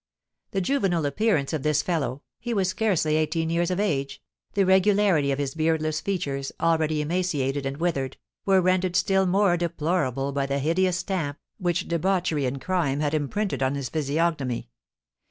The 0.49 0.61
juvenile 0.61 1.05
appearance 1.05 1.53
of 1.53 1.61
this 1.61 1.83
fellow 1.83 2.23
(he 2.39 2.55
was 2.55 2.69
scarcely 2.69 3.17
eighteen 3.17 3.51
years 3.51 3.69
of 3.69 3.79
age), 3.79 4.19
the 4.55 4.65
regularity 4.65 5.31
of 5.31 5.37
his 5.37 5.53
beardless 5.53 6.01
features, 6.01 6.51
already 6.59 7.01
emaciated 7.01 7.67
and 7.67 7.77
withered, 7.77 8.17
were 8.43 8.61
rendered 8.61 8.95
still 8.95 9.27
more 9.27 9.57
deplorable 9.57 10.31
by 10.31 10.47
the 10.47 10.57
hideous 10.57 10.97
stamp 10.97 11.37
which 11.59 11.87
debauchery 11.87 12.47
and 12.47 12.59
crime 12.61 12.99
had 12.99 13.13
imprinted 13.13 13.61
on 13.61 13.75
his 13.75 13.89
physiognomy. 13.89 14.69